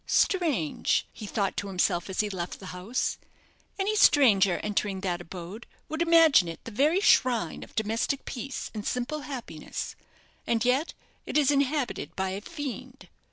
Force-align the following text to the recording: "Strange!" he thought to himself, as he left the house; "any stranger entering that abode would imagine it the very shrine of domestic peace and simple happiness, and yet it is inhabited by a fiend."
"Strange!" 0.07 1.05
he 1.13 1.27
thought 1.27 1.55
to 1.55 1.67
himself, 1.67 2.09
as 2.09 2.21
he 2.21 2.29
left 2.31 2.59
the 2.59 2.65
house; 2.73 3.19
"any 3.77 3.95
stranger 3.95 4.57
entering 4.63 5.01
that 5.01 5.21
abode 5.21 5.67
would 5.89 6.01
imagine 6.01 6.47
it 6.47 6.59
the 6.63 6.71
very 6.71 6.99
shrine 6.99 7.61
of 7.63 7.75
domestic 7.75 8.25
peace 8.25 8.71
and 8.73 8.87
simple 8.87 9.19
happiness, 9.19 9.95
and 10.47 10.65
yet 10.65 10.95
it 11.27 11.37
is 11.37 11.51
inhabited 11.51 12.15
by 12.15 12.31
a 12.31 12.41
fiend." 12.41 13.09